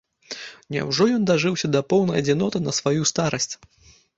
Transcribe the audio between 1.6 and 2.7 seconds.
да поўнай адзіноты